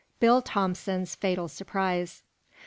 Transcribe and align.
BILL 0.19 0.41
THOMPSON'S 0.41 1.13
FATAL 1.13 1.47
SURPRISE. 1.47 2.23